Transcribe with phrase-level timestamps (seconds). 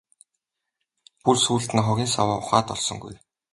[1.23, 3.15] Бүр сүүлд нь хогийн саваа ухаад олсонгүй.